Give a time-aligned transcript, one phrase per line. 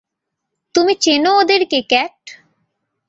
[0.75, 2.17] তুমি চেনো ওদেরকে, ক্যাট?